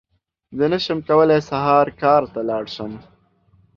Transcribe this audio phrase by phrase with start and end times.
[0.57, 2.93] زه نشم کولی سهار کار ته لاړ شم!